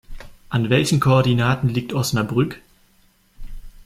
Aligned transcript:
An 0.49 0.71
welchen 0.71 0.99
Koordinaten 0.99 1.69
liegt 1.69 1.93
Osnabrück? 1.93 2.59